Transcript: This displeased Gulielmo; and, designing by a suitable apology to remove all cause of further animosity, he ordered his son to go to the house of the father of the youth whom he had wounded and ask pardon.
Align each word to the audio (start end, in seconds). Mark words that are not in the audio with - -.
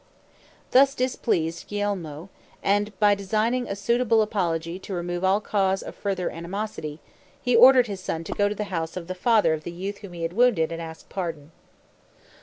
This 0.71 0.95
displeased 0.95 1.69
Gulielmo; 1.69 2.29
and, 2.63 2.91
designing 3.15 3.65
by 3.65 3.69
a 3.69 3.75
suitable 3.75 4.23
apology 4.23 4.79
to 4.79 4.95
remove 4.95 5.23
all 5.23 5.39
cause 5.39 5.83
of 5.83 5.93
further 5.93 6.31
animosity, 6.31 6.99
he 7.39 7.55
ordered 7.55 7.85
his 7.85 7.99
son 7.99 8.23
to 8.23 8.33
go 8.33 8.49
to 8.49 8.55
the 8.55 8.63
house 8.73 8.97
of 8.97 9.05
the 9.05 9.13
father 9.13 9.53
of 9.53 9.63
the 9.63 9.69
youth 9.71 9.99
whom 9.99 10.13
he 10.13 10.23
had 10.23 10.33
wounded 10.33 10.71
and 10.71 10.81
ask 10.81 11.07
pardon. 11.07 11.51